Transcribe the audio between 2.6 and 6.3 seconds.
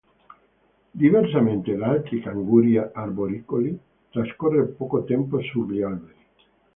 arboricoli, trascorre poco tempo sugli alberi.